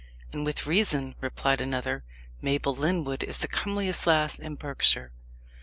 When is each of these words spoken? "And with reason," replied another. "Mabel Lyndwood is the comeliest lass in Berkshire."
"And 0.33 0.43
with 0.43 0.65
reason," 0.65 1.13
replied 1.21 1.61
another. 1.61 2.03
"Mabel 2.41 2.73
Lyndwood 2.75 3.21
is 3.21 3.37
the 3.37 3.47
comeliest 3.47 4.07
lass 4.07 4.39
in 4.39 4.55
Berkshire." 4.55 5.11